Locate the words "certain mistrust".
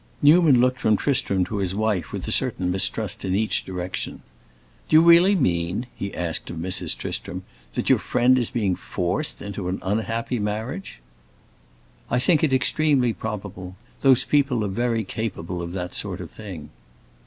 2.31-3.23